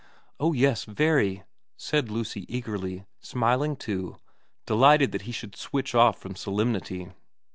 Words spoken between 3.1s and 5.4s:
smiling too, delighted that he